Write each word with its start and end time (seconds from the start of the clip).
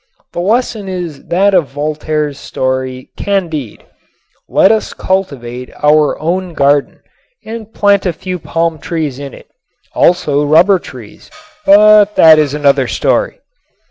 The 0.33 0.39
lesson 0.39 0.89
is 0.89 1.25
that 1.25 1.53
of 1.53 1.67
Voltaire's 1.69 2.39
story, 2.39 3.11
"Candide," 3.17 3.85
"Let 4.49 4.71
us 4.71 4.95
cultivate 4.95 5.69
our 5.83 6.19
own 6.19 6.53
garden" 6.55 7.01
and 7.45 7.71
plant 7.71 8.07
a 8.07 8.11
few 8.11 8.39
palm 8.39 8.79
trees 8.79 9.19
in 9.19 9.35
it 9.35 9.47
also 9.93 10.43
rubber 10.43 10.79
trees, 10.79 11.29
but 11.67 12.15
that 12.15 12.39
is 12.39 12.55
another 12.55 12.87
story. 12.87 13.41